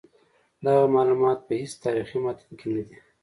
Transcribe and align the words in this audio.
دغه 0.63 0.83
معلومات 0.95 1.39
په 1.47 1.53
هیڅ 1.61 1.73
تاریخي 1.85 2.17
متن 2.23 2.49
کې 2.59 2.67
نه 2.75 2.81
دي. 2.87 2.97